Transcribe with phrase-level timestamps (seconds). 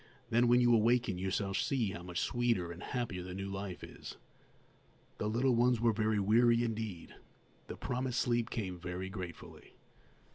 [0.31, 3.83] Then, when you awaken, you shall see how much sweeter and happier the new life
[3.83, 4.17] is."
[5.19, 7.13] The little ones were very weary indeed.
[7.67, 9.75] The promised sleep came very gratefully.